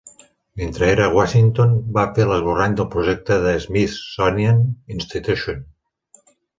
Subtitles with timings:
[0.59, 4.67] Mentre era a Washington, va fer l'esborrany del projecte de l'Smithsonian
[5.01, 5.67] Institution.